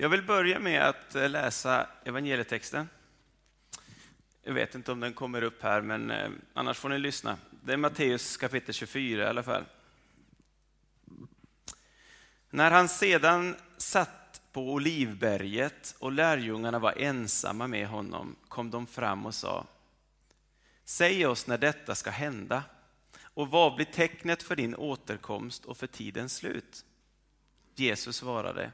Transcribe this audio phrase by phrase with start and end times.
[0.00, 2.88] Jag vill börja med att eh, läsa evangelietexten.
[4.42, 7.38] Jag vet inte om den kommer upp här, men eh, annars får ni lyssna.
[7.50, 9.64] Det är Matteus kapitel 24 i alla fall.
[12.50, 19.26] När han sedan satt på Olivberget och lärjungarna var ensamma med honom kom de fram
[19.26, 19.66] och sa
[20.84, 22.62] Säg oss när detta ska hända
[23.22, 26.84] och vad blir tecknet för din återkomst och för tidens slut?
[27.74, 28.72] Jesus svarade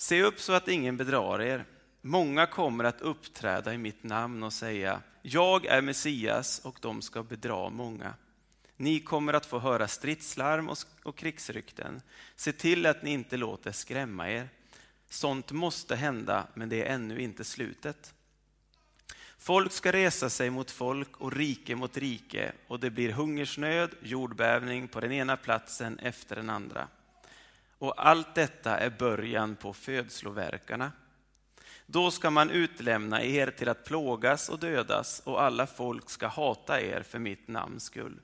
[0.00, 1.64] Se upp så att ingen bedrar er.
[2.00, 7.22] Många kommer att uppträda i mitt namn och säga Jag är Messias och de ska
[7.22, 8.14] bedra många.
[8.76, 10.70] Ni kommer att få höra stridslarm
[11.02, 12.02] och krigsrykten.
[12.36, 14.48] Se till att ni inte låter skrämma er.
[15.08, 18.14] Sånt måste hända, men det är ännu inte slutet.
[19.38, 24.88] Folk ska resa sig mot folk och rike mot rike och det blir hungersnöd, jordbävning
[24.88, 26.88] på den ena platsen efter den andra.
[27.78, 30.92] Och allt detta är början på födsloverkarna.
[31.86, 36.80] Då ska man utlämna er till att plågas och dödas och alla folk ska hata
[36.80, 38.20] er för mitt namns skull.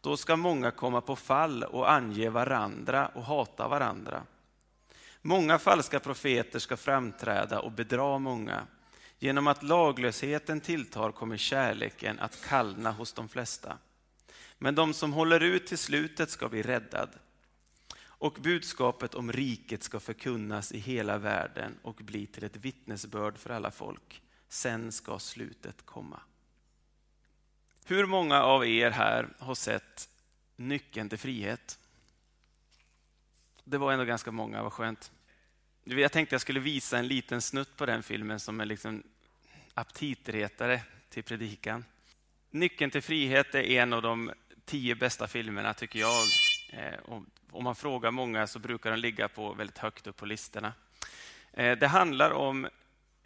[0.00, 4.22] Då ska många komma på fall och ange varandra och hata varandra.
[5.22, 8.66] Många falska profeter ska framträda och bedra många.
[9.18, 13.78] Genom att laglösheten tilltar kommer kärleken att kallna hos de flesta.
[14.58, 17.08] Men de som håller ut till slutet ska bli räddad.
[18.18, 23.50] Och budskapet om riket ska förkunnas i hela världen och bli till ett vittnesbörd för
[23.50, 24.22] alla folk.
[24.48, 26.20] Sen ska slutet komma.
[27.84, 30.08] Hur många av er här har sett
[30.56, 31.78] Nyckeln till frihet?
[33.64, 35.12] Det var ändå ganska många, vad skönt.
[35.84, 39.02] Jag tänkte jag skulle visa en liten snutt på den filmen som en liksom
[39.74, 41.84] aptitretare till predikan.
[42.50, 44.32] Nyckeln till frihet är en av de
[44.64, 46.24] tio bästa filmerna, tycker jag.
[46.72, 46.98] Eh,
[47.50, 50.72] om man frågar många så brukar den ligga på väldigt högt upp på listorna.
[51.52, 52.68] Eh, det handlar om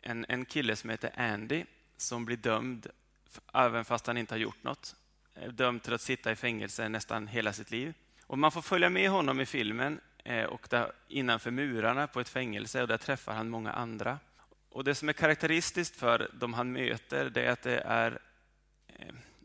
[0.03, 1.65] en, en kille som heter Andy
[1.97, 2.87] som blir dömd,
[3.55, 4.97] även fast han inte har gjort något.
[5.35, 7.95] Eh, dömd till att sitta i fängelse nästan hela sitt liv.
[8.27, 12.29] Och man får följa med honom i filmen eh, och där, innanför murarna på ett
[12.29, 14.19] fängelse och där träffar han många andra.
[14.69, 18.19] Och Det som är karaktäristiskt för de han möter det är att det är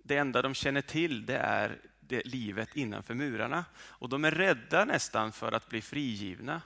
[0.07, 1.77] det enda de känner till det är
[2.07, 3.65] det livet innanför murarna.
[3.77, 6.61] Och de är rädda nästan för att bli frigivna.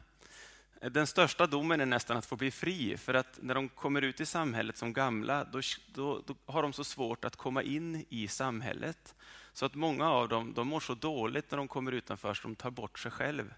[0.92, 4.22] Den största domen är nästan att få bli fri, för att när de kommer ut
[4.22, 5.62] i samhället som gamla, då,
[5.94, 9.16] då, då har de så svårt att komma in i samhället.
[9.54, 12.56] Så att många av dem de mår så dåligt när de kommer utanför så de
[12.56, 13.54] tar bort sig själv.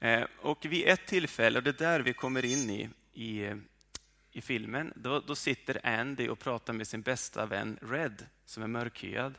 [0.00, 3.54] Eh, och vid ett tillfälle, och det är där vi kommer in i, i,
[4.32, 8.66] i filmen, då, då, sitter Andy och pratar med sin bästa vän Red, som är
[8.66, 9.34] mörkhyad.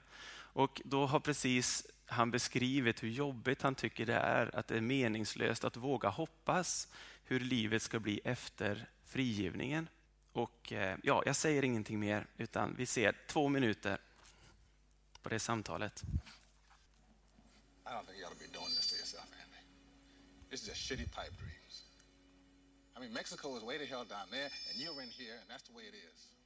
[0.57, 4.81] Och då har precis han beskrivit hur jobbigt han tycker det är, att det är
[4.81, 6.87] meningslöst att våga hoppas
[7.23, 9.89] hur livet ska bli efter frigivningen.
[10.31, 13.97] Och eh, ja, jag säger ingenting mer, utan vi ser två minuter
[15.21, 16.03] på det samtalet.
[16.03, 19.61] I don't think you ought to be doing this to yourself, Andy.
[20.49, 21.85] This is just shitty pipe dreams.
[22.97, 25.67] I mean, Mexico is way the hell down there, and you're in here, and that's
[25.69, 26.36] the way it is.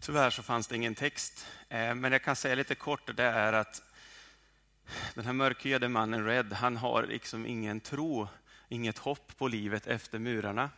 [0.00, 3.52] Tyvärr så fanns det ingen text, eh, men jag kan säga lite kort, det är
[3.52, 3.82] att
[5.14, 8.28] den här mörkhyade mannen Red, han har liksom ingen tro,
[8.68, 10.70] inget hopp på livet efter murarna.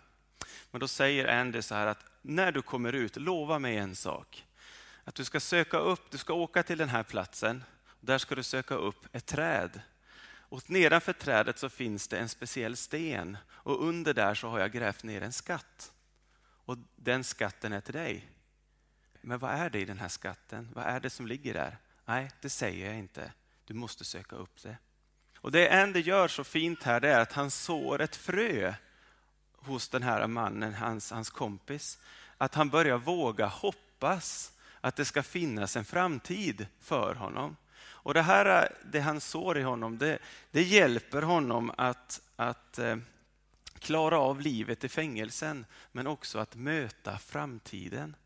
[0.70, 4.46] Men då säger Andy så här att när du kommer ut, lova mig en sak.
[5.04, 7.64] Att du ska söka upp, du ska åka till den här platsen,
[8.00, 9.80] där ska du söka upp ett träd.
[10.24, 14.72] Och nedanför trädet så finns det en speciell sten och under där så har jag
[14.72, 15.92] grävt ner en skatt.
[16.64, 18.28] Och den skatten är till dig.
[19.20, 20.68] Men vad är det i den här skatten?
[20.74, 21.78] Vad är det som ligger där?
[22.04, 23.32] Nej, det säger jag inte.
[23.64, 24.76] Du måste söka upp det.
[25.36, 28.74] Och Det Andy gör så fint här det är att han sår ett frö
[29.56, 31.98] hos den här mannen, hans, hans kompis.
[32.38, 37.56] Att han börjar våga hoppas att det ska finnas en framtid för honom.
[38.02, 40.18] Och Det här det han sår i honom, det,
[40.50, 42.96] det hjälper honom att, att eh,
[43.78, 48.16] klara av livet i fängelsen, men också att möta framtiden.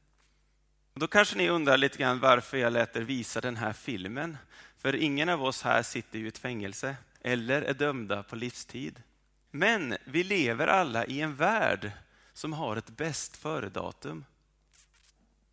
[0.96, 4.36] Då kanske ni undrar lite grann varför jag lät er visa den här filmen.
[4.78, 9.02] För ingen av oss här sitter ju i ett fängelse eller är dömda på livstid.
[9.50, 11.90] Men vi lever alla i en värld
[12.32, 14.24] som har ett bäst före-datum.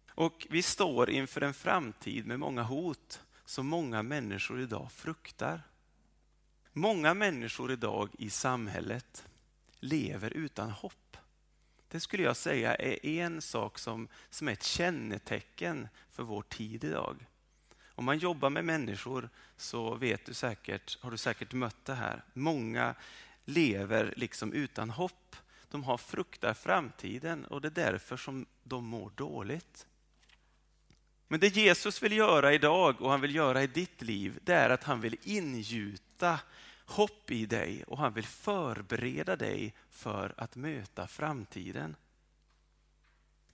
[0.09, 5.61] Och vi står inför en framtid med många hot som många människor idag fruktar.
[6.73, 9.25] Många människor idag i samhället
[9.79, 11.10] lever utan hopp.
[11.91, 16.83] Det skulle jag säga är en sak som, som är ett kännetecken för vår tid
[16.83, 17.25] idag.
[17.95, 22.23] Om man jobbar med människor så vet du säkert, har du säkert mött det här.
[22.33, 22.95] Många
[23.45, 25.35] lever liksom utan hopp.
[25.69, 29.87] De har fruktar framtiden och det är därför som de mår dåligt.
[31.27, 34.69] Men det Jesus vill göra idag och han vill göra i ditt liv, det är
[34.69, 36.39] att han vill ingjuta
[36.91, 41.95] hopp i dig och han vill förbereda dig för att möta framtiden.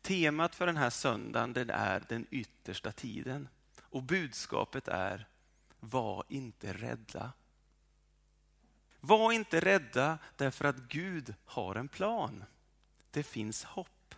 [0.02, 3.48] Temat för den här söndagen den är den yttersta tiden
[3.82, 5.28] och budskapet är
[5.80, 7.32] var inte rädda.
[9.00, 12.44] Var inte rädda därför att Gud har en plan.
[13.12, 14.16] Det finns hopp.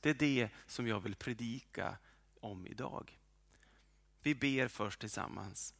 [0.00, 1.96] Det är det som jag vill predika
[2.40, 3.18] om idag.
[4.22, 5.75] Vi ber först tillsammans.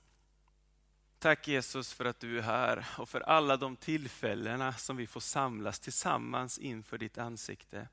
[1.27, 5.21] Tack Jesus för att du är här och för alla de tillfällena som vi får
[5.21, 7.89] samlas tillsammans inför ditt ansikte.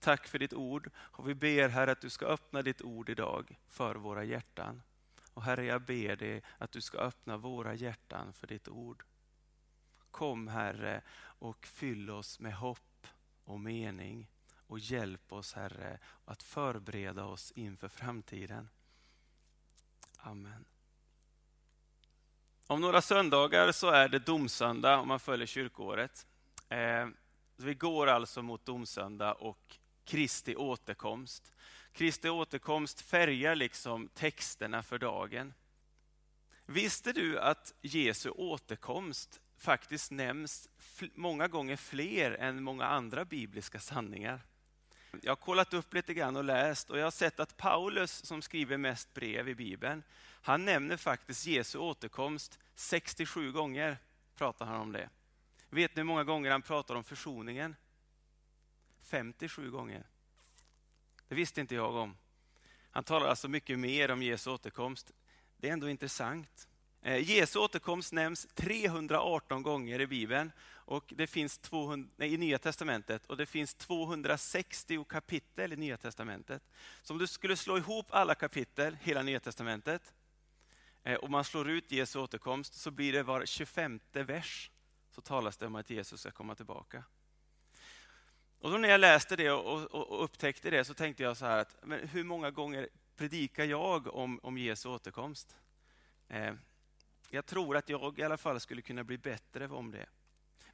[0.00, 3.58] Tack för ditt ord och vi ber Herre att du ska öppna ditt ord idag
[3.68, 4.82] för våra hjärtan.
[5.34, 9.04] Och Herre, jag ber dig att du ska öppna våra hjärtan för ditt ord.
[10.10, 11.02] Kom Herre
[11.38, 13.06] och fyll oss med hopp
[13.44, 14.30] och mening
[14.66, 18.68] och hjälp oss Herre att förbereda oss inför framtiden.
[20.16, 20.64] Amen.
[22.68, 26.26] Om några söndagar så är det domsöndag om man följer kyrkoåret.
[26.68, 27.08] Eh,
[27.56, 31.52] vi går alltså mot domsöndag och Kristi återkomst.
[31.92, 35.54] Kristi återkomst färgar liksom texterna för dagen.
[36.66, 40.68] Visste du att Jesu återkomst faktiskt nämns
[41.14, 44.40] många gånger fler än många andra bibliska sanningar?
[45.22, 48.42] Jag har kollat upp lite grann och läst och jag har sett att Paulus som
[48.42, 50.02] skriver mest brev i Bibeln,
[50.42, 53.98] han nämner faktiskt Jesu återkomst 67 gånger.
[54.36, 55.08] pratar han om det.
[55.70, 57.76] Vet ni hur många gånger han pratar om försoningen?
[59.02, 60.06] 57 gånger.
[61.28, 62.16] Det visste inte jag om.
[62.90, 65.12] Han talar alltså mycket mer om Jesu återkomst.
[65.56, 66.68] Det är ändå intressant.
[67.02, 70.52] Eh, Jesu återkomst nämns 318 gånger i Bibeln
[70.86, 75.96] och det finns 200, nej, i Nya Testamentet och det finns 260 kapitel i Nya
[75.96, 76.62] Testamentet.
[77.02, 80.14] Så om du skulle slå ihop alla kapitel, hela Nya Testamentet,
[81.02, 84.70] eh, och man slår ut Jesu återkomst så blir det var 25 vers
[85.10, 87.04] så talas det om att Jesus ska komma tillbaka.
[88.58, 91.46] Och då när jag läste det och, och, och, upptäckte det så tänkte jag så
[91.46, 95.56] här att men hur många gånger predikar jag om, om Jesu återkomst?
[96.28, 96.54] Eh,
[97.30, 100.06] jag tror att jag i alla fall skulle kunna bli bättre om det.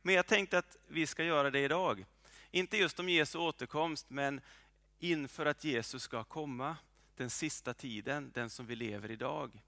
[0.02, 2.04] Men jag tänkte att vi ska göra det idag.
[2.50, 4.40] Inte just om Jesu återkomst, men
[4.99, 6.76] inför att Jesus ska komma,
[7.16, 9.62] den sista tiden, den som vi lever idag.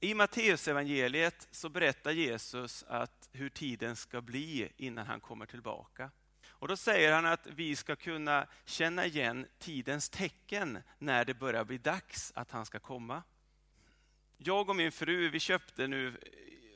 [0.00, 6.10] I Matteusevangeliet så berättar Jesus att hur tiden ska bli innan han kommer tillbaka.
[6.46, 11.64] Och Då säger han att vi ska kunna känna igen tidens tecken när det börjar
[11.64, 13.22] bli dags att han ska komma.
[14.36, 16.18] Jag och min fru vi köpte nu,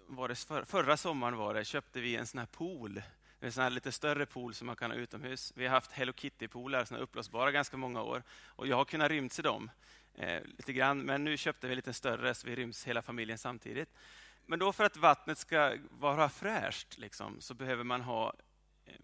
[0.08, 3.02] var det för, förra sommaren var det, köpte vi en sån här pool.
[3.40, 5.52] En sån här lite större pool som man kan ha utomhus.
[5.56, 8.22] Vi har haft Hello Kitty-poolar, såna uppblåsbara, ganska många år.
[8.46, 9.70] Och jag har kunnat rymts i dem
[10.14, 13.38] eh, lite grann, men nu köpte vi en lite större så vi ryms hela familjen
[13.38, 13.88] samtidigt.
[14.46, 18.32] Men då för att vattnet ska vara fräscht liksom, så behöver man ha
[18.84, 18.94] eh,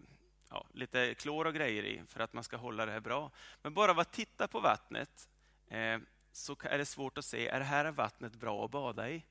[0.49, 3.31] ja, lite klor och grejer i för att man ska hålla det här bra.
[3.61, 5.29] Men bara av att titta på vattnet
[5.67, 5.97] eh,
[6.31, 9.23] så är det svårt att se, är det här vattnet bra att bada i?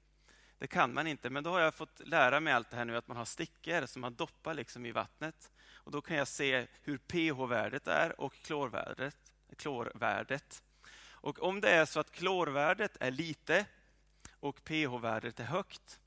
[0.63, 2.97] Det kan man inte, men då har jag fått lära mig allt det här nu
[2.97, 5.53] att man har stickor som man doppar liksom i vattnet.
[5.75, 9.17] Och Då kan jag se hur pH-värdet är och klorvärdet.
[9.57, 10.63] klorvärdet.
[11.11, 13.67] Och om det är så att klorvärdet är lite
[14.41, 16.01] och pH-värdet är högt,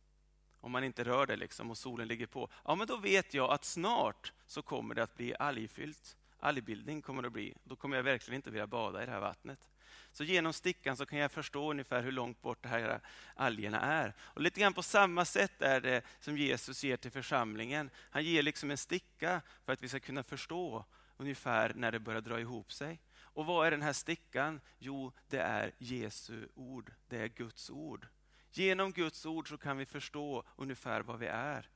[0.62, 3.52] om man inte rör det liksom och solen ligger på, ja men då vet jag
[3.52, 6.18] att snart så kommer det att bli algfyllt.
[6.40, 7.56] Algbildning kommer det att bli.
[7.64, 9.70] Då kommer jag verkligen inte vilja bada i det här vattnet.
[10.16, 13.00] Så genom stickan så kan jag förstå ungefär hur långt bort de här
[13.36, 14.14] algerna är.
[14.20, 17.90] Och Lite grann på samma sätt är det som Jesus ger till församlingen.
[18.10, 20.86] Han ger liksom en sticka för att vi ska kunna förstå
[21.18, 23.02] ungefär när det börjar dra ihop sig.
[23.20, 24.62] Och vad är den här stickan?
[24.80, 26.94] Jo, det är Jesu ord.
[27.08, 28.08] Det är Guds ord.
[28.52, 31.70] Genom Guds ord så kan vi förstå ungefär vad vi är.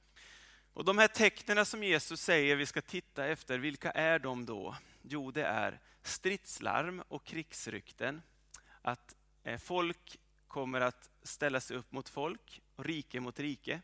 [0.73, 4.75] Och De här tecknen som Jesus säger vi ska titta efter, vilka är de då?
[5.01, 8.21] Jo, det är stridslarm och krigsrykten.
[8.81, 13.81] Att eh, folk kommer att ställa sig upp mot folk och rike mot rike.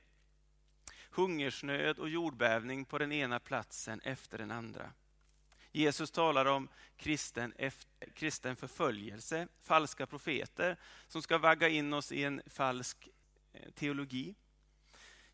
[1.10, 4.92] Hungersnöd och jordbävning på den ena platsen efter den andra.
[5.72, 6.68] Jesus talar om
[6.98, 7.54] kristen,
[8.14, 13.10] kristen förföljelse, falska profeter som ska vagga in oss i en falsk
[13.54, 14.36] eh, teologi.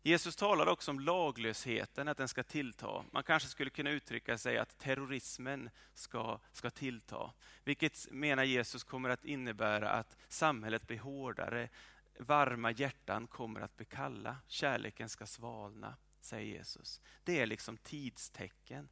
[0.04, 3.04] Jesus talar också om laglösheten, att den ska tillta.
[3.10, 7.32] Man kanske skulle kunna uttrycka sig att terrorismen ska, ska tillta.
[7.64, 11.68] Vilket menar Jesus kommer att innebära att samhället blir hårdare,
[12.18, 15.96] varma hjärtan kommer att bli kalla, kärleken ska svalna.
[16.20, 17.00] säger Jesus.
[17.24, 18.88] Det är liksom tidstecken.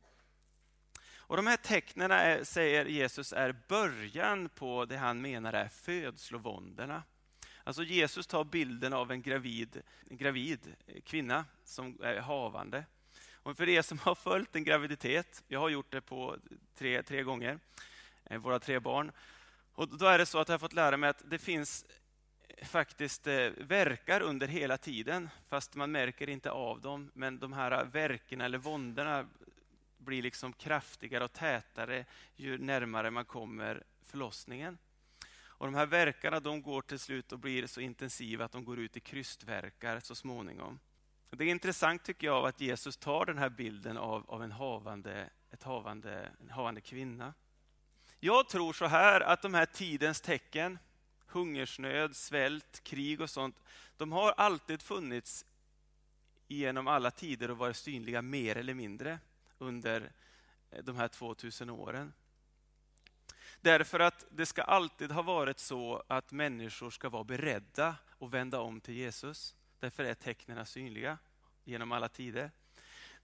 [1.30, 7.02] Och De här tecknen är, säger Jesus är början på det han menar är födslovåndorna.
[7.70, 10.74] Alltså Jesus tar bilden av en gravid, en gravid
[11.04, 12.84] kvinna som är havande.
[13.32, 16.36] Och för er som har följt en graviditet, jag har gjort det på
[16.74, 17.58] tre, tre gånger,
[18.24, 19.12] eh, våra tre barn.
[19.74, 21.86] Och då är det så att jag har fått lära mig att det finns
[22.48, 27.10] eh, faktiskt eh, verkar under hela tiden, fast man märker inte av dem.
[27.14, 29.26] Men de här verken eller våndorna
[29.98, 32.04] blir liksom kraftigare och tätare
[32.36, 34.78] ju närmare man kommer förlossningen.
[35.60, 38.78] Och De här verkarna de går till slut och blir så intensiva att de går
[38.78, 40.80] ut i krystverkar så småningom.
[41.30, 45.30] Det är intressant tycker jag att Jesus tar den här bilden av, av en, havande,
[45.50, 47.34] ett havande, en havande kvinna.
[48.20, 50.78] Jag tror så här att de här tidens tecken,
[51.26, 53.62] hungersnöd, svält, krig och sånt,
[53.96, 55.46] de har alltid funnits
[56.48, 59.18] genom alla tider och varit synliga mer eller mindre
[59.58, 60.12] under
[60.82, 62.12] de här 2000 åren.
[63.62, 68.60] Därför att det ska alltid ha varit så att människor ska vara beredda att vända
[68.60, 69.54] om till Jesus.
[69.78, 71.18] Därför är tecknen synliga
[71.64, 72.50] genom alla tider.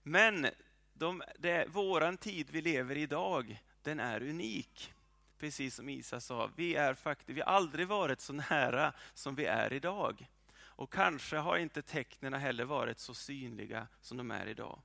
[0.03, 0.47] Men
[0.93, 4.93] de, det, våran tid vi lever i idag, den är unik.
[5.37, 9.45] Precis som Isa sa, vi, är faktiskt, vi har aldrig varit så nära som vi
[9.45, 10.27] är idag.
[10.59, 14.81] Och kanske har inte tecknen heller varit så synliga som de är idag.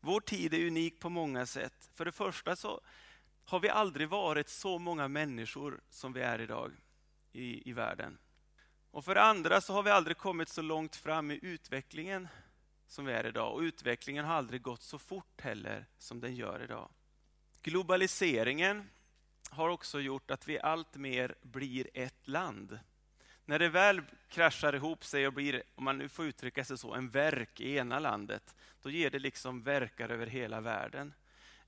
[0.00, 1.90] Vår tid är unik på många sätt.
[1.94, 2.80] För det första så
[3.46, 6.72] har vi aldrig varit så många människor som vi är idag
[7.32, 8.18] i, i världen.
[8.90, 12.28] Och för det andra så har vi aldrig kommit så långt fram i utvecklingen
[12.86, 13.54] som vi är idag.
[13.54, 16.88] Och utvecklingen har aldrig gått så fort heller som den gör idag.
[17.62, 18.90] Globaliseringen
[19.50, 22.78] har också gjort att vi allt mer blir ett land.
[23.44, 26.94] När det väl kraschar ihop sig och blir, om man nu får uttrycka sig så,
[26.94, 31.14] en verk i ena landet, då ger det liksom verkar över hela världen.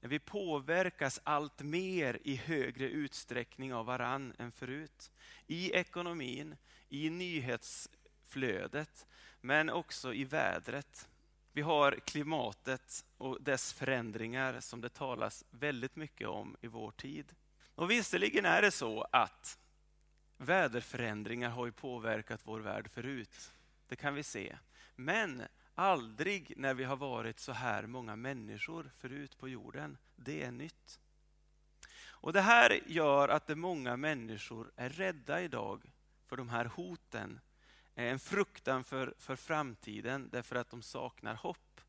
[0.01, 5.11] Vi påverkas allt mer i högre utsträckning av varann än förut.
[5.47, 6.57] I ekonomin,
[6.89, 9.07] i nyhetsflödet,
[9.41, 11.09] men också i vädret.
[11.53, 17.35] Vi har klimatet och dess förändringar som det talas väldigt mycket om i vår tid.
[17.75, 19.59] Och visserligen är det så att
[20.37, 23.53] väderförändringar har ju påverkat vår värld förut.
[23.89, 24.57] Det kan vi se.
[24.97, 25.43] Men
[25.79, 29.99] aldrig när vi har varit så här många människor förut på jorden.
[30.17, 31.01] Det är nytt.
[32.01, 35.93] Och Det här gör att det många människor är rädda idag
[36.27, 37.41] för de här hoten.
[37.95, 41.81] Eh, en fruktan för, för framtiden därför att de saknar hopp.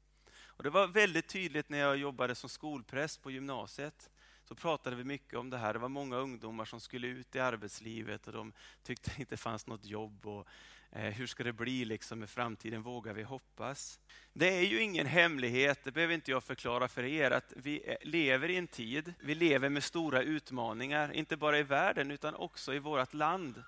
[0.41, 4.09] Och Det var väldigt tydligt när jag jobbade som skolpräst på gymnasiet
[4.43, 5.73] så pratade vi mycket om det här.
[5.73, 8.53] Det var många ungdomar som skulle ut i arbetslivet och de
[8.83, 10.27] tyckte det inte fanns något jobb.
[10.27, 10.47] Och,
[10.91, 12.81] Eh, hur ska det bli liksom med framtiden?
[12.81, 13.99] Vågar vi hoppas?
[14.33, 17.95] Det är ju ingen hemlighet, det behöver inte jag förklara för er, att vi eh,
[18.01, 22.73] lever i en tid, vi lever med stora utmaningar, inte bara i världen utan också
[22.73, 23.63] i vårt land.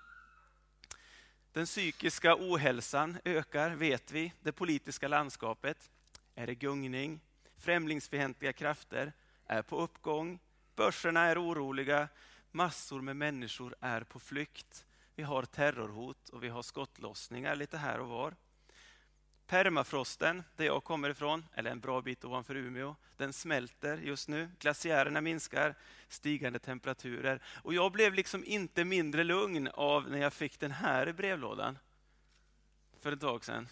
[1.51, 4.33] Den psykiska ohälsan ökar, vet vi.
[4.41, 5.91] Det politiska landskapet
[6.35, 7.19] är i gungning.
[7.57, 9.13] Främlingsfientliga krafter
[9.47, 10.39] är på uppgång.
[10.75, 12.07] Börserna är oroliga,
[12.51, 14.85] massor med människor är på flykt.
[15.21, 18.35] Vi har terrorhot och vi har skottlossningar lite här och var.
[19.47, 24.49] Permafrosten, där jag kommer ifrån, eller en bra bit ovanför Umeå, den smälter just nu.
[24.59, 25.75] Glaciärerna minskar,
[26.07, 27.41] stigande temperaturer.
[27.63, 31.77] Och jag blev liksom inte mindre lugn av när jag fick den här i brevlådan
[32.99, 33.67] för ett tag sedan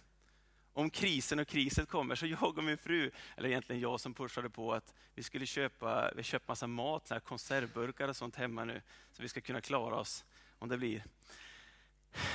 [0.74, 2.16] om krisen och kriset kommer.
[2.16, 6.12] Så jag och min fru, eller egentligen jag som pushade på att vi skulle köpa,
[6.16, 9.62] vi köpt massa mat, så här konservburkar och sånt hemma nu, så vi ska kunna
[9.62, 10.26] klara oss
[10.60, 11.04] om det blir.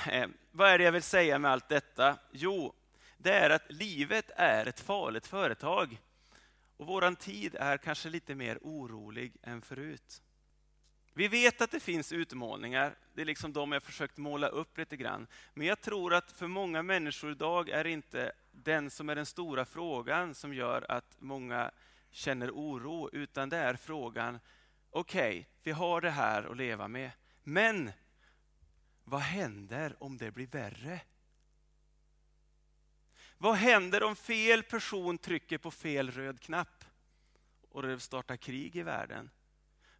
[0.07, 2.17] Eh, vad är det jag vill säga med allt detta?
[2.31, 2.73] Jo,
[3.17, 6.01] det är att livet är ett farligt företag.
[6.77, 10.21] Och våran tid är kanske lite mer orolig än förut.
[11.13, 12.95] Vi vet att det finns utmaningar.
[13.13, 15.27] Det är liksom de jag försökt måla upp lite grann.
[15.53, 19.25] Men jag tror att för många människor idag är det inte den som är den
[19.25, 21.71] stora frågan som gör att många
[22.11, 24.39] känner oro, utan det är frågan,
[24.89, 27.11] okej, okay, vi har det här att leva med,
[27.43, 27.91] men
[29.05, 31.01] vad händer om det blir värre?
[33.37, 36.85] Vad händer om fel person trycker på fel röd knapp
[37.69, 39.29] och det startar krig i världen?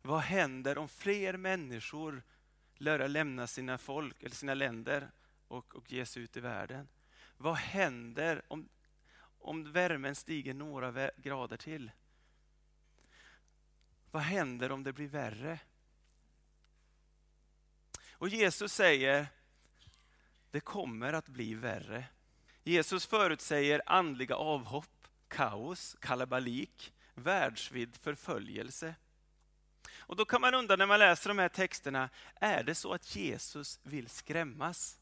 [0.01, 2.23] Vad händer om fler människor
[2.75, 5.11] lär lämna sina folk eller sina länder
[5.47, 6.87] och, och ge sig ut i världen?
[7.37, 8.69] Vad händer om,
[9.39, 11.91] om värmen stiger några grader till?
[14.11, 15.59] Vad händer om det blir värre?
[18.25, 19.27] Och Jesus säger,
[20.51, 22.05] det kommer att bli värre.
[22.63, 28.95] Jesus förutsäger andliga avhopp kaos, kalabalik, världsvid förföljelse.
[29.97, 33.15] Och då kan man undra när man läser de här texterna, är det så att
[33.15, 34.99] Jesus vill skrämmas?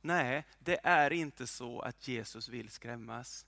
[0.00, 3.46] Nej, det är inte så att Jesus vill skrämmas.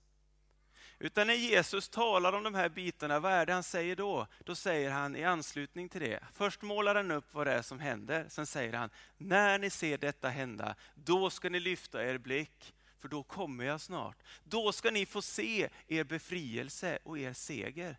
[0.99, 4.27] Utan när Jesus talar om de här bitarna, vad är det han säger då?
[4.45, 7.81] Då säger han i anslutning till det, först målar han upp vad det är som
[7.81, 12.75] händer, sen säger han, när ni ser detta hända, då ska ni lyfta er blick,
[12.99, 14.17] för då kommer jag snart.
[14.45, 17.97] Då ska ni få se er befrielse och er seger.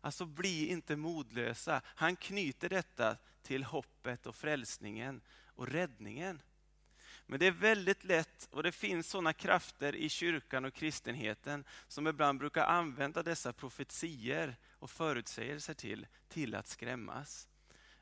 [0.00, 1.80] Alltså bli inte modlösa.
[1.84, 6.42] Han knyter detta till hoppet och frälsningen och räddningen.
[7.30, 12.06] Men det är väldigt lätt, och det finns sådana krafter i kyrkan och kristenheten som
[12.06, 17.48] ibland brukar använda dessa profetier och förutsägelser till, till att skrämmas.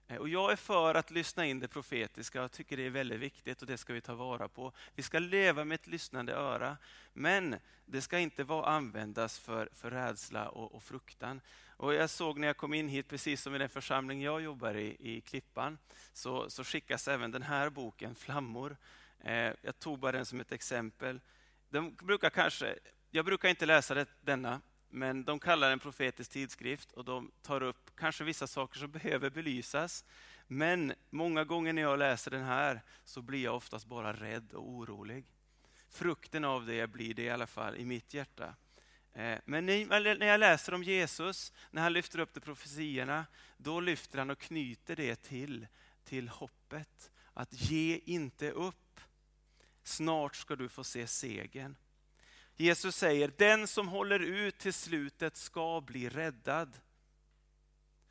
[0.09, 3.21] Eh, och jag är för att lyssna in det profetiska jag tycker det är väldigt
[3.21, 4.73] viktigt och det ska vi ta vara på.
[4.95, 6.77] Vi ska leva med ett lyssnande öra,
[7.13, 11.41] men det ska inte vara, användas för, för rädsla och, och fruktan.
[11.77, 14.75] Och jag såg när jag kom in hit, precis som i den församling jag jobbar
[14.75, 15.79] i, i Klippan,
[16.13, 18.77] så, så skickas även den här boken, Flammor.
[19.25, 21.21] Eh, jag tog bara den som ett exempel.
[21.69, 22.79] De brukar kanske,
[23.11, 27.63] jag brukar inte läsa det, denna, men de kallar den profetisk tidskrift och de tar
[27.63, 30.05] upp kanske vissa saker som behöver belysas.
[30.47, 34.69] Men många gånger när jag läser den här så blir jag oftast bara rädd och
[34.69, 35.33] orolig.
[35.89, 38.55] Frukten av det blir det i alla fall i mitt hjärta.
[39.17, 44.19] Eh, men när jag läser om Jesus, när han lyfter upp de profetiorna, då lyfter
[44.19, 45.67] han och knyter det till,
[46.05, 47.11] till hoppet.
[47.33, 48.77] Att ge inte upp.
[49.87, 51.77] Snart ska du få se segern.
[52.57, 56.81] Jesus säger, den som håller ut till slutet ska bli räddad.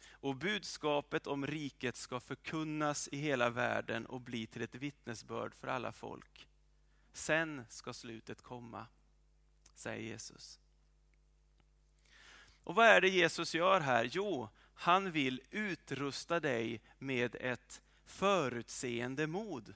[0.10, 5.68] Och budskapet om riket ska förkunnas i hela världen och bli till ett vittnesbörd för
[5.68, 6.48] alla folk.
[7.14, 8.88] Sen ska slutet komma,
[9.74, 10.60] säger Jesus.
[12.64, 14.10] Och vad är det Jesus gör här?
[14.12, 19.76] Jo, han vill utrusta dig med ett förutseende mod.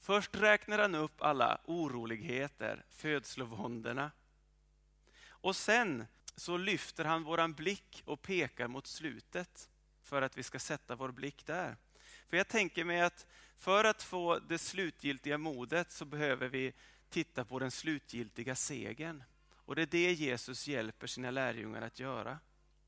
[0.00, 4.10] Först räknar han upp alla oroligheter, födslovåndorna.
[5.28, 9.68] Och sen så lyfter han våran blick och pekar mot slutet
[10.02, 11.76] för att vi ska sätta vår blick där.
[12.28, 16.72] För jag tänker mig att för att få det slutgiltiga modet så behöver vi
[17.08, 19.22] titta på den slutgiltiga segern.
[19.54, 22.38] Och det är det Jesus hjälper sina lärjungar att göra.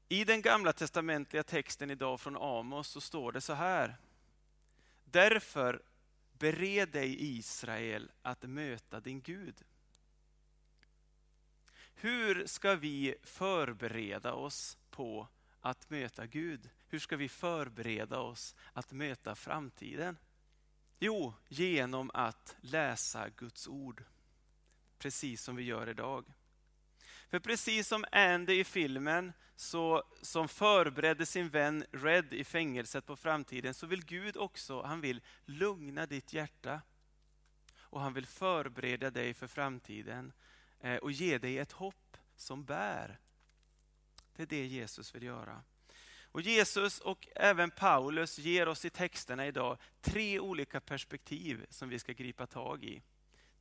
[0.08, 3.96] I den gamla testamentliga texten idag från Amos så står det så här.
[5.04, 5.82] Därför
[6.42, 9.64] bered dig Israel att möta din Gud.
[11.94, 15.28] Hur ska vi förbereda oss på
[15.60, 16.70] att möta Gud?
[16.88, 20.16] Hur ska vi förbereda oss att möta framtiden?
[20.98, 24.04] Jo, genom att läsa Guds ord.
[24.98, 26.32] Precis som vi gör idag.
[27.32, 33.16] För precis som Andy i filmen, så, som förberedde sin vän Red i fängelset på
[33.16, 36.80] framtiden, så vill Gud också, han vill lugna ditt hjärta.
[37.78, 40.32] Och han vill förbereda dig för framtiden
[40.80, 43.18] eh, och ge dig ett hopp som bär.
[44.36, 45.62] Det är det Jesus vill göra.
[46.22, 51.98] Och Jesus och även Paulus ger oss i texterna idag tre olika perspektiv som vi
[51.98, 53.02] ska gripa tag i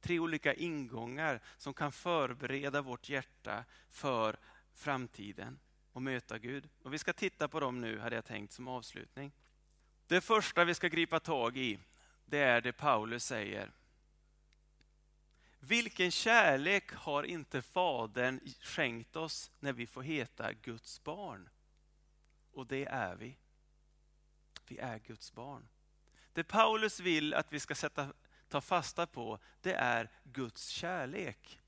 [0.01, 4.37] tre olika ingångar som kan förbereda vårt hjärta för
[4.73, 5.59] framtiden
[5.91, 6.69] och möta Gud.
[6.83, 9.31] Och Vi ska titta på dem nu, hade jag tänkt, som avslutning.
[10.07, 11.79] Det första vi ska gripa tag i,
[12.25, 13.71] det är det Paulus säger.
[15.59, 21.49] Vilken kärlek har inte Fadern skänkt oss när vi får heta Guds barn?
[22.51, 23.37] Och det är vi.
[24.67, 25.67] Vi är Guds barn.
[26.33, 28.13] Det Paulus vill att vi ska sätta
[28.51, 31.59] ta fasta på, det är Guds kärlek.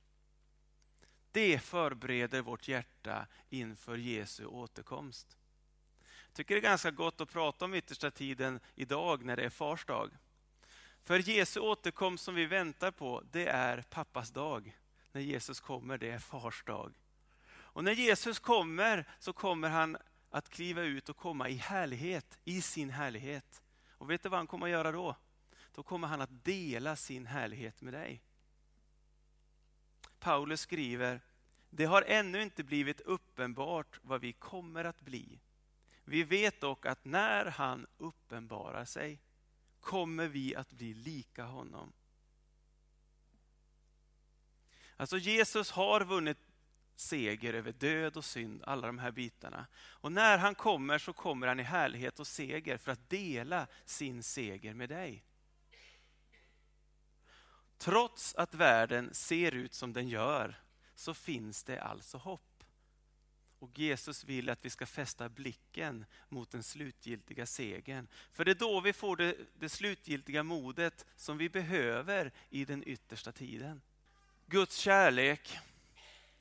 [1.31, 5.37] Det förbereder vårt hjärta inför Jesu återkomst.
[6.25, 9.49] Jag tycker det är ganska gott att prata om yttersta tiden idag när det är
[9.49, 10.11] fars dag.
[11.03, 14.77] För Jesu återkomst som vi väntar på, det är pappas dag.
[15.11, 16.93] När Jesus kommer, det är fars dag.
[17.49, 19.97] Och när Jesus kommer så kommer han
[20.29, 23.61] att kliva ut och komma i härlighet, i sin härlighet.
[23.89, 25.15] Och vet du vad han kommer att göra då?
[25.73, 28.21] Då kommer han att dela sin härlighet med dig.
[30.19, 31.21] Paulus skriver,
[31.69, 35.39] det har ännu inte blivit uppenbart vad vi kommer att bli.
[36.05, 39.21] Vi vet dock att när han uppenbarar sig
[39.79, 41.93] kommer vi att bli lika honom.
[44.97, 46.37] Alltså Jesus har vunnit
[46.95, 49.67] seger över död och synd, alla de här bitarna.
[49.75, 54.23] Och när han kommer så kommer han i härlighet och seger för att dela sin
[54.23, 55.23] seger med dig.
[57.83, 60.55] Trots att världen ser ut som den gör
[60.95, 62.63] så finns det alltså hopp.
[63.59, 68.07] Och Jesus vill att vi ska fästa blicken mot den slutgiltiga segern.
[68.31, 72.83] För det är då vi får det, det slutgiltiga modet som vi behöver i den
[72.87, 73.81] yttersta tiden.
[74.45, 75.59] Guds kärlek,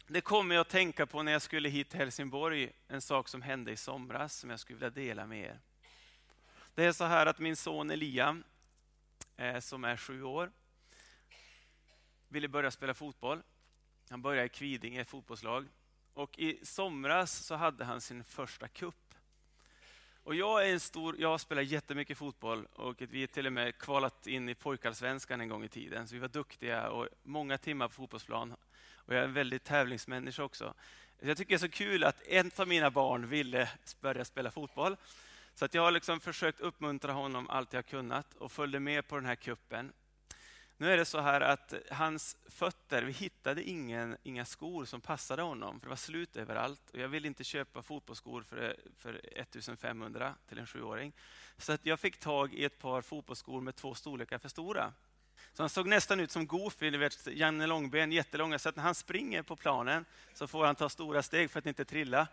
[0.07, 2.73] det kommer jag att tänka på när jag skulle hit till Helsingborg.
[2.89, 5.61] En sak som hände i somras som jag skulle vilja dela med er.
[6.75, 8.45] Det är så här att min son Eliam,
[9.37, 10.53] eh, som är sju år,
[12.33, 13.43] ville börja spela fotboll.
[14.11, 15.69] Han började i Kvidinge, ett fotbollslag.
[16.15, 19.15] Och I somras så hade han sin första kupp.
[20.25, 23.79] Och jag, är en stor, jag spelar jättemycket fotboll och vi har till och med
[23.79, 26.09] kvalat in i pojkallsvenskan en gång i tiden.
[26.09, 28.55] Så vi var duktiga och många timmar på fotbollsplan.
[28.95, 30.75] Och jag är en väldigt tävlingsmänniska också.
[31.21, 33.69] Jag tycker det är så kul att en av mina barn ville
[34.01, 34.97] börja spela fotboll.
[35.55, 39.17] Så att jag har liksom försökt uppmuntra honom allt jag kunnat och följde med på
[39.17, 39.93] den här kuppen.
[40.77, 45.43] Nu är det så här att hans fötter, vi hittade ingen, inga skor som passade
[45.43, 46.91] honom, för det var slut överallt.
[46.91, 51.13] Och jag ville inte köpa fotbollsskor för, för 1500 till en sjuåring.
[51.59, 54.93] Så att jag fick tag i ett par fotbollsskor med två storlekar för stora.
[55.53, 58.59] Så han såg nästan ut som Goofy, ni vet Janne Långben, jättelånga.
[58.59, 60.05] Så att när han springer på planen
[60.35, 62.29] så får han ta stora steg för att inte trilla.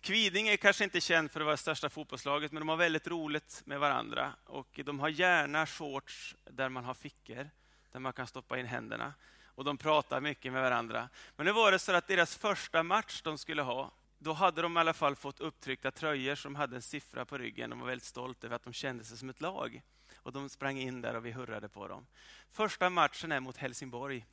[0.00, 3.06] Kviding är kanske inte känd för att vara det största fotbollslaget, men de har väldigt
[3.06, 4.32] roligt med varandra.
[4.44, 7.50] Och de har gärna shorts där man har fickor
[7.92, 9.14] där man kan stoppa in händerna.
[9.54, 11.08] Och de pratar mycket med varandra.
[11.36, 14.76] Men nu var det så att deras första match de skulle ha, då hade de
[14.76, 17.70] i alla fall fått upptryckta tröjor som hade en siffra på ryggen.
[17.70, 19.82] De var väldigt stolta över att de kände sig som ett lag.
[20.16, 22.06] Och De sprang in där och vi hurrade på dem.
[22.50, 24.26] Första matchen är mot Helsingborg,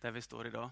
[0.00, 0.70] där vi står idag.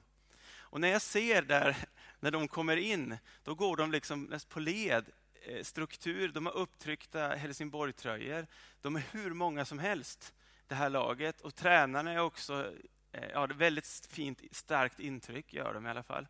[0.59, 1.76] Och när jag ser där,
[2.20, 5.05] när de kommer in, då går de liksom på led,
[5.42, 6.29] eh, struktur.
[6.29, 8.46] De har upptryckta Helsingborg-tröjor.
[8.81, 10.35] De är hur många som helst
[10.70, 11.40] det här laget.
[11.40, 12.72] Och tränarna är också
[13.12, 16.26] eh, ja, väldigt fint, starkt intryck, gör de i alla fall.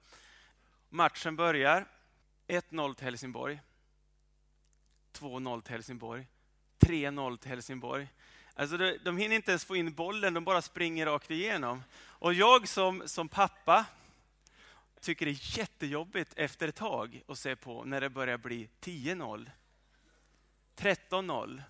[0.89, 1.87] Matchen börjar
[2.49, 3.61] 1-0 till Helsingborg.
[5.13, 6.27] 2-0 till Helsingborg.
[6.79, 8.09] 3-0 till Helsingborg.
[8.55, 11.83] Alltså de, de hinner inte ens få in bollen, de bara springer rakt igenom.
[11.97, 13.87] Och jag som, som pappa
[15.01, 19.51] tycker det är jättejobbigt efter ett tag att se på när det börjar bli 10-0,
[20.77, 21.63] 13-0,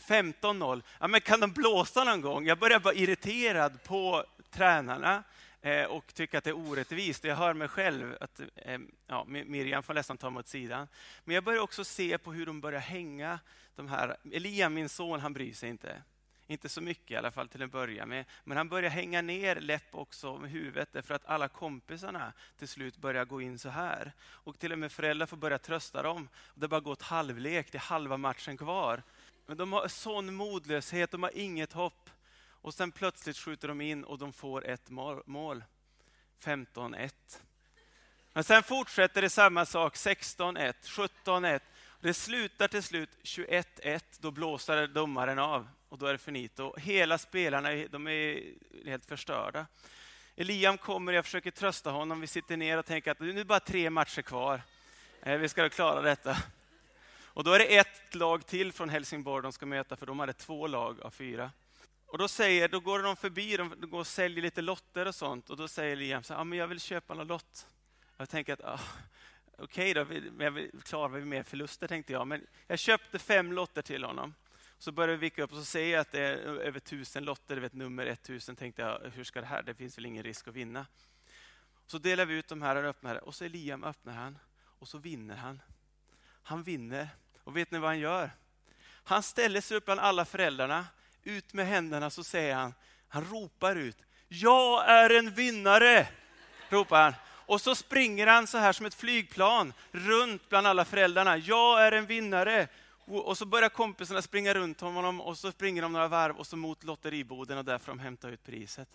[0.00, 0.82] 15-0.
[1.00, 2.46] Ja, men kan de blåsa någon gång?
[2.46, 5.22] Jag börjar vara irriterad på tränarna
[5.62, 7.24] eh, och tycker att det är orättvist.
[7.24, 10.88] Jag hör mig själv att eh, ja, Miriam får nästan ta mig åt sidan.
[11.24, 13.38] Men jag börjar också se på hur de börjar hänga.
[13.76, 14.16] De här.
[14.32, 16.02] Eliam, min son, han bryr sig inte.
[16.46, 18.08] Inte så mycket i alla fall till en början.
[18.08, 18.24] med.
[18.44, 22.96] Men han börjar hänga ner läpp också med huvudet därför att alla kompisarna till slut
[22.96, 24.12] börjar gå in så här.
[24.20, 26.28] Och till och med föräldrar får börja trösta dem.
[26.54, 29.02] Det har bara gått halvlek, det är halva matchen kvar.
[29.50, 32.10] Men de har sån modlöshet, de har inget hopp.
[32.48, 34.90] Och sen plötsligt skjuter de in och de får ett
[35.26, 35.64] mål.
[36.42, 37.10] 15-1.
[38.32, 41.60] Men sen fortsätter det samma sak, 16-1, 17-1.
[42.00, 46.76] Det slutar till slut 21-1, då blåser domaren av och då är det finito.
[46.76, 48.42] Hela spelarna de är
[48.84, 49.66] helt förstörda.
[50.36, 53.44] Eliam kommer, jag försöker trösta honom, vi sitter ner och tänker att nu är det
[53.44, 54.62] bara tre matcher kvar.
[55.22, 56.36] Eh, vi ska klara detta.
[57.40, 60.32] Och då är det ett lag till från Helsingborg de ska möta, för de hade
[60.32, 61.50] två lag av fyra.
[62.06, 65.50] Och då, säger, då går de förbi, de går och säljer lite lotter och sånt.
[65.50, 67.66] Och då säger Liam så här, ah, men jag vill köpa en lott.
[68.16, 68.80] Jag tänker att, ah,
[69.58, 72.26] okej okay då, vi, klarar vi mer förluster tänkte jag.
[72.26, 74.34] Men jag köpte fem lotter till honom.
[74.78, 77.56] Så börjar vi vicka upp och så ser jag att det är över tusen lotter,
[77.56, 78.56] vet, nummer 1000.
[78.56, 80.86] tänkte jag, hur ska det här, det finns väl ingen risk att vinna.
[81.86, 84.98] Så delar vi ut de här och öppnar och så Liam öppnar han och så
[84.98, 85.60] vinner han.
[86.42, 87.08] Han vinner.
[87.44, 88.30] Och vet ni vad han gör?
[89.04, 90.86] Han ställer sig upp bland alla föräldrarna,
[91.22, 92.74] ut med händerna så säger han,
[93.08, 93.96] han ropar ut,
[94.28, 96.08] jag är en vinnare!
[96.68, 97.14] Ropar han.
[97.24, 101.36] Och så springer han så här som ett flygplan runt bland alla föräldrarna.
[101.36, 102.68] Jag är en vinnare!
[103.06, 106.56] Och så börjar kompisarna springa runt honom och så springer de några varv och så
[106.56, 108.88] mot lotteriboden och där får de hämta ut priset.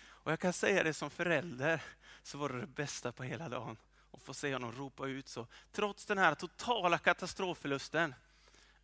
[0.00, 1.82] Och jag kan säga det som förälder
[2.22, 3.76] så var det det bästa på hela dagen
[4.10, 5.46] och få se honom ropa ut så.
[5.72, 8.14] Trots den här totala katastrofförlusten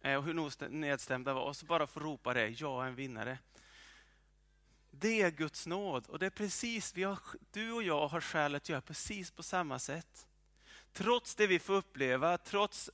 [0.00, 3.38] eh, och hur nedstämda var, så bara få ropa det, jag är en vinnare.
[4.90, 7.18] Det är Guds nåd och det är precis, vi har,
[7.50, 10.26] du och jag har skäl att göra precis på samma sätt.
[10.92, 12.90] Trots det vi får uppleva, trots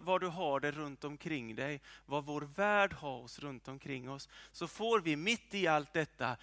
[0.00, 4.28] vad du har det runt omkring dig, vad vår värld har oss runt omkring oss,
[4.52, 6.36] så får vi mitt i allt detta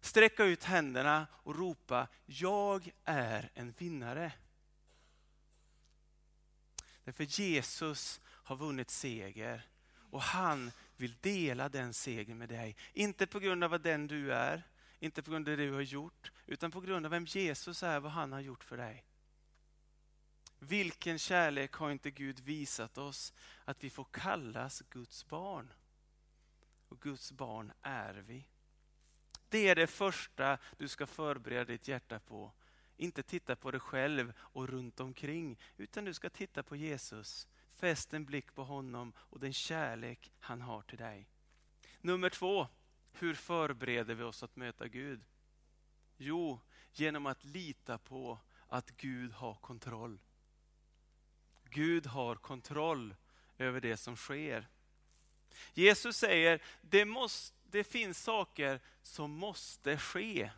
[0.00, 4.32] sträcka ut händerna och ropa, jag är en vinnare.
[7.06, 9.66] Därför Jesus har vunnit seger
[10.10, 12.76] och han vill dela den segern med dig.
[12.92, 14.62] Inte på grund av vad den du är,
[14.98, 18.00] inte på grund av det du har gjort, utan på grund av vem Jesus är,
[18.00, 19.04] vad han har gjort för dig.
[20.58, 23.32] Vilken kärlek har inte Gud visat oss
[23.64, 25.72] att vi får kallas Guds barn?
[26.88, 28.48] Och Guds barn är vi.
[29.48, 32.52] Det är det första du ska förbereda ditt hjärta på.
[32.96, 37.48] Inte titta på dig själv och runt omkring, utan du ska titta på Jesus.
[37.68, 41.28] Fäst en blick på honom och den kärlek han har till dig.
[42.00, 42.68] Nummer två,
[43.12, 45.24] hur förbereder vi oss att möta Gud?
[46.16, 46.60] Jo,
[46.92, 50.18] genom att lita på att Gud har kontroll.
[51.70, 53.14] Gud har kontroll
[53.58, 54.68] över det som sker.
[55.74, 60.50] Jesus säger, det, måste, det finns saker som måste ske.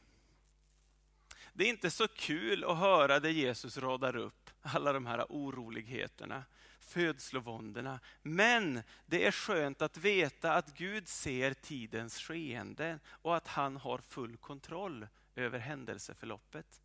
[1.58, 6.44] Det är inte så kul att höra det Jesus radar upp, alla de här oroligheterna,
[6.80, 8.00] födslovåndorna.
[8.22, 13.98] Men det är skönt att veta att Gud ser tidens skeende och att han har
[13.98, 16.82] full kontroll över händelseförloppet.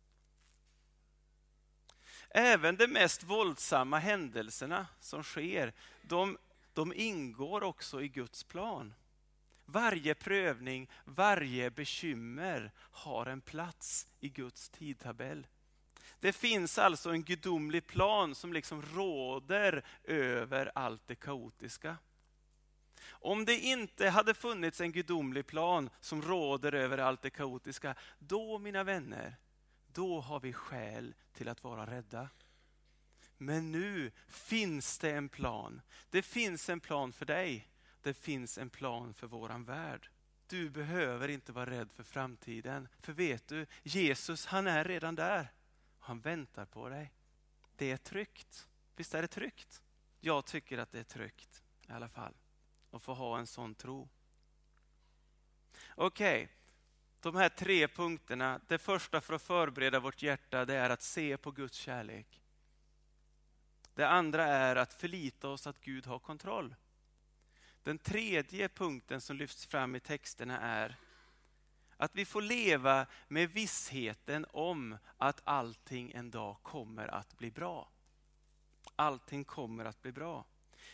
[2.30, 6.38] Även de mest våldsamma händelserna som sker, de,
[6.72, 8.94] de ingår också i Guds plan.
[9.66, 15.46] Varje prövning, varje bekymmer har en plats i Guds tidtabell.
[16.20, 21.96] Det finns alltså en gudomlig plan som liksom råder över allt det kaotiska.
[23.06, 28.58] Om det inte hade funnits en gudomlig plan som råder över allt det kaotiska, då
[28.58, 29.36] mina vänner,
[29.86, 32.28] då har vi skäl till att vara rädda.
[33.38, 35.80] Men nu finns det en plan.
[36.10, 37.68] Det finns en plan för dig.
[38.04, 40.10] Det finns en plan för våran värld.
[40.46, 42.88] Du behöver inte vara rädd för framtiden.
[43.00, 45.52] För vet du, Jesus han är redan där.
[45.98, 47.12] Han väntar på dig.
[47.76, 48.68] Det är tryggt.
[48.96, 49.82] Visst är det tryggt?
[50.20, 52.34] Jag tycker att det är tryggt i alla fall.
[52.90, 54.08] Att få ha en sån tro.
[55.96, 56.48] Okej, okay
[57.24, 58.60] de här tre punkterna.
[58.68, 62.42] Det första för att förbereda vårt hjärta det är att se på Guds kärlek.
[63.94, 66.74] Det andra är att förlita oss att Gud har kontroll.
[67.84, 70.96] Den tredje punkten som lyfts fram i texterna är
[71.96, 77.88] att vi får leva med vissheten om att allting en dag kommer att bli bra.
[78.96, 80.44] Allting kommer att bli bra.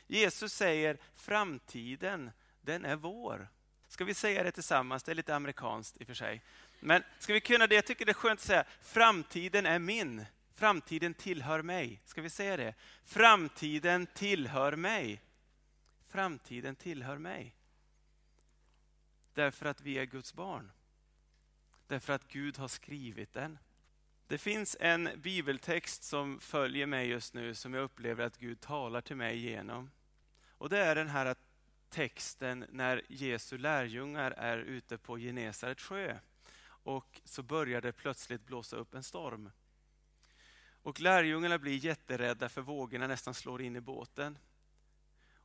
[0.06, 3.48] Jesus säger framtiden, den är vår.
[3.88, 5.02] Ska vi säga det tillsammans?
[5.02, 6.42] Det är lite amerikanskt i och för sig.
[6.80, 7.74] Men ska vi kunna det?
[7.74, 10.26] Jag tycker det är skönt att säga framtiden är min.
[10.54, 12.02] Framtiden tillhör mig.
[12.04, 12.74] Ska vi säga det?
[13.04, 15.22] Framtiden tillhör mig.
[16.10, 17.54] Framtiden tillhör mig.
[19.34, 20.72] Därför att vi är Guds barn.
[21.86, 23.58] Därför att Gud har skrivit den.
[24.26, 29.00] Det finns en bibeltext som följer mig just nu som jag upplever att Gud talar
[29.00, 29.90] till mig genom.
[30.58, 31.34] Och det är den här
[31.88, 36.18] texten när Jesu lärjungar är ute på Genesarets sjö.
[36.66, 39.50] Och så börjar det plötsligt blåsa upp en storm.
[40.82, 44.38] Och lärjungarna blir jätterädda för vågorna nästan slår in i båten.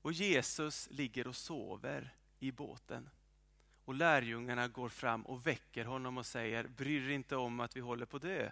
[0.06, 3.10] Och Jesus ligger och sover i båten.
[3.86, 8.06] Och lärjungarna går fram och väcker honom och säger, bryr inte om att vi håller
[8.06, 8.52] på att dö.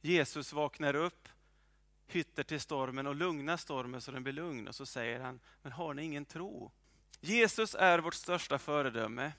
[0.00, 1.28] Jesus vaknar upp,
[2.06, 4.68] hytter till stormen och lugnar stormen så den blir lugn.
[4.68, 6.72] Och så säger han, men har ni ingen tro?
[7.20, 9.32] Jesus är vårt största föredöme.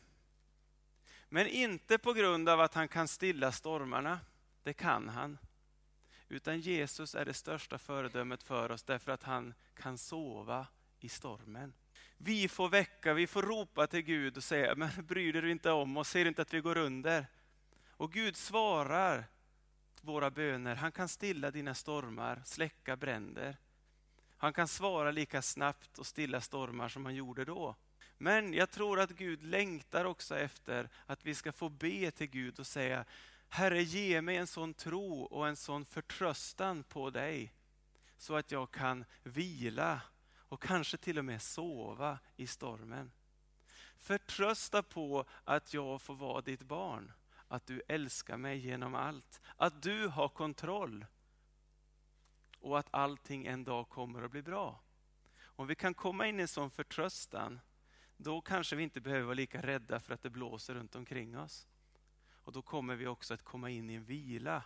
[1.30, 4.20] Men inte på grund av att han kan stilla stormarna,
[4.64, 5.38] det kan han.
[6.30, 10.68] Utan Jesus är det största föredömet för oss därför att han kan sova
[11.04, 11.74] i stormen.
[12.18, 15.98] Vi får väcka, vi får ropa till Gud och säga, men bryr du inte om
[15.98, 17.28] oss, ser du inte att vi går under?
[17.90, 19.26] Och Gud svarar
[20.02, 20.76] våra böner.
[20.76, 23.58] Han kan stilla dina stormar, släcka bränder.
[24.38, 27.76] Han kan svara lika snabbt och stilla stormar som han gjorde då.
[28.18, 32.60] Men jag tror att Gud längtar också efter att vi ska få be till Gud
[32.60, 33.06] och säga
[33.50, 37.54] Herre, ge mig en sån tro och en sån förtröstan på dig
[38.18, 40.02] så att jag kan vila
[40.54, 43.12] och kanske till och med sova i stormen.
[43.98, 47.12] Förtrösta på att jag får vara ditt barn,
[47.48, 51.06] att du älskar mig genom allt, att du har kontroll
[52.60, 54.80] och att allting en dag kommer att bli bra.
[55.42, 57.60] Om vi kan komma in i en sån förtröstan,
[58.18, 61.68] då kanske vi inte behöver vara lika rädda för att det blåser runt omkring oss.
[62.32, 64.64] Och då kommer vi också att komma in i en vila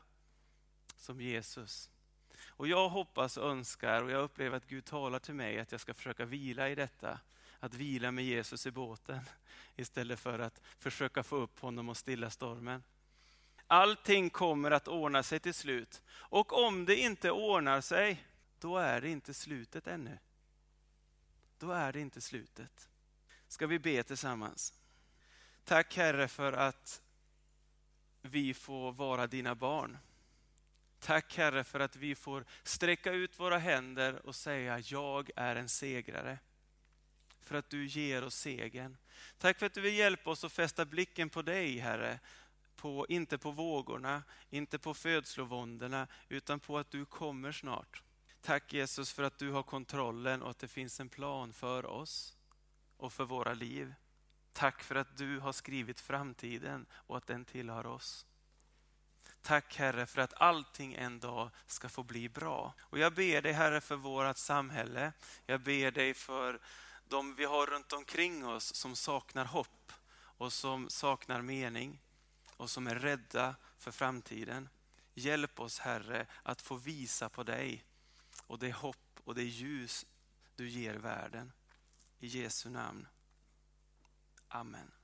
[0.95, 1.89] som Jesus.
[2.47, 5.81] Och jag hoppas och önskar och jag upplever att Gud talar till mig att jag
[5.81, 7.19] ska försöka vila i detta.
[7.59, 9.19] Att vila med Jesus i båten
[9.75, 12.83] istället för att försöka få upp honom och stilla stormen.
[13.67, 16.01] Allting kommer att ordna sig till slut.
[16.09, 18.23] Och om det inte ordnar sig,
[18.59, 20.17] då är det inte slutet ännu.
[21.59, 22.89] Då är det inte slutet.
[23.47, 24.73] Ska vi be tillsammans?
[25.63, 27.01] Tack Herre för att
[28.21, 29.97] vi får vara dina barn.
[31.07, 35.69] Tack Herre för att vi får sträcka ut våra händer och säga jag är en
[35.69, 36.39] segrare.
[37.41, 38.97] För att du ger oss segern.
[39.37, 42.19] Tack för att du vill hjälpa oss att fästa blicken på dig Herre.
[42.75, 48.03] På, inte på vågorna, inte på födslovåndorna, utan på att du kommer snart.
[48.41, 52.37] Tack Jesus för att du har kontrollen och att det finns en plan för oss
[52.97, 53.93] och för våra liv.
[54.53, 58.26] Tack för att du har skrivit framtiden och att den tillhör oss.
[59.47, 62.73] Tack Herre för att allting en dag ska få bli bra.
[62.79, 65.13] Och jag ber dig Herre för vårt samhälle.
[65.45, 66.59] Jag ber dig för
[67.07, 71.99] de vi har runt omkring oss som saknar hopp och som saknar mening
[72.57, 74.69] och som är rädda för framtiden.
[75.13, 77.83] Hjälp oss Herre att få visa på dig
[78.47, 80.05] och det hopp och det ljus
[80.55, 81.51] du ger världen.
[82.19, 83.07] I Jesu namn.
[84.47, 84.96] Amen.